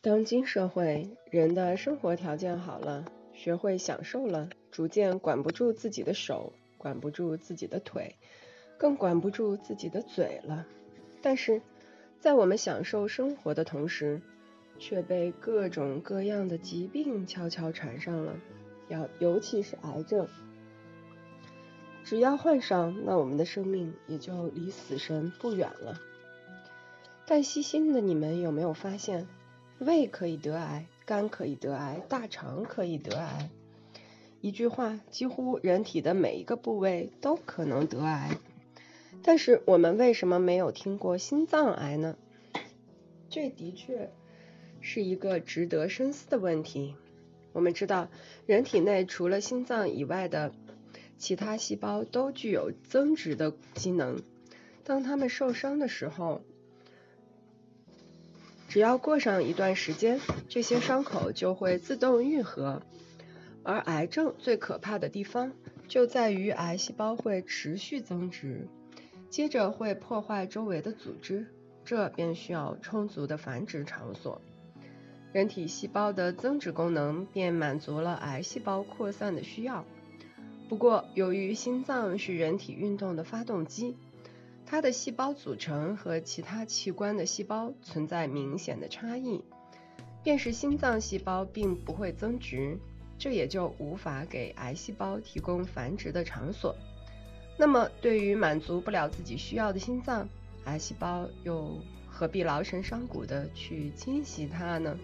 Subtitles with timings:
[0.00, 8.14] 当今社会，人的生活条件好了，学会享受了，逐渐管不住自己的手，管不住自己的腿，
[8.78, 10.64] 更管不住自己的嘴了。
[11.20, 11.60] 但是，
[12.20, 14.22] 在我们享受生活的同时，
[14.78, 18.36] 却被各种各样的疾病悄悄缠上了，
[18.86, 20.28] 要尤其是癌症。
[22.04, 26.00] 只要患上，那我们的生命也就离死神不远了。
[27.26, 29.26] 但细心的你们有没有发现？
[29.80, 33.50] 胃可以得癌，肝可以得癌，大肠可以得癌。
[34.40, 38.36] 一句话，几乎人体的每一个部位都可能得癌。
[39.22, 42.16] 但是我们为什么没有听过心脏癌呢？
[43.30, 44.10] 这的确
[44.80, 46.94] 是一个值得深思的问题。
[47.52, 48.08] 我们知道，
[48.46, 50.52] 人体内除了心脏以外的
[51.16, 54.22] 其他细胞都具有增殖的机能。
[54.84, 56.42] 当它们受伤的时候，
[58.68, 62.82] 只要过上一段时间，这些伤口就会自动愈合。
[63.64, 65.52] 而癌症最可怕的地方
[65.88, 68.68] 就在于癌细胞会持续增殖，
[69.30, 71.46] 接着会破坏周围的组织，
[71.84, 74.40] 这便需要充足的繁殖场所。
[75.32, 79.84] 人体细胞的增殖功能便满足了癌细胞扩散的需要。
[80.68, 83.96] 不过，由于心脏是人体运动的发动机。
[84.70, 89.40] 它的细胞组成和其他器官的细胞存在明显的差异，
[90.22, 92.78] 便是心脏细胞并不会增殖，
[93.18, 96.76] 这也就无法给癌细胞提供繁殖的场所。
[97.56, 100.28] 那么，对于满足不了自己需要的心脏，
[100.66, 104.98] 癌细胞又何必劳神伤骨的去清洗它呢？